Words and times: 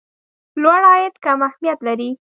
لوړ 0.61 0.81
عاید 0.91 1.15
کم 1.25 1.39
اهميت 1.47 1.79
لري. 1.87 2.09